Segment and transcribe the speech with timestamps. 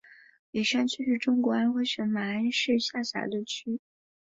[0.49, 3.79] 雨山区是中国安徽省马鞍山市下辖的区。